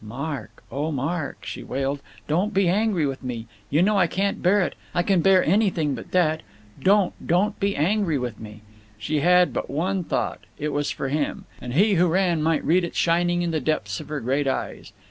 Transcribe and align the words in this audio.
"Mark, 0.03 0.63
oh, 0.71 0.91
Mark," 0.91 1.45
she 1.45 1.61
wailed, 1.63 2.01
"don't 2.27 2.55
be 2.55 2.67
angry 2.67 3.05
with 3.05 3.21
me! 3.23 3.45
You 3.69 3.83
know 3.83 3.99
I 3.99 4.07
can't 4.07 4.41
bear 4.41 4.61
it. 4.61 4.73
I 4.95 5.03
can 5.03 5.21
bear 5.21 5.43
anything 5.45 5.93
but 5.93 6.09
that. 6.09 6.41
Don't, 6.81 7.13
don't 7.23 7.59
be 7.59 7.75
angry 7.75 8.17
with 8.17 8.39
me." 8.39 8.61
She 8.97 9.19
had 9.19 9.53
but 9.53 9.69
one 9.69 10.03
thought; 10.03 10.39
it 10.57 10.69
was 10.69 10.89
for 10.89 11.09
him, 11.09 11.45
and 11.61 11.75
he 11.75 11.93
who 11.93 12.07
ran 12.07 12.41
might 12.41 12.65
read 12.65 12.83
it 12.83 12.95
shining 12.95 13.43
in 13.43 13.51
the 13.51 13.59
depths 13.61 13.99
of 13.99 14.07
her 14.09 14.21
great 14.21 14.47
eyes. 14.47 14.91